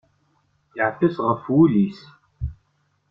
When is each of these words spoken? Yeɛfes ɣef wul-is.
Yeɛfes 0.77 1.15
ɣef 1.27 1.43
wul-is. 1.53 1.99